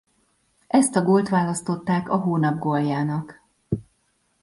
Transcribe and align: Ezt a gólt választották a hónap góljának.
Ezt 0.67 0.95
a 0.95 1.03
gólt 1.03 1.29
választották 1.29 2.09
a 2.09 2.17
hónap 2.17 2.59
góljának. 2.59 3.41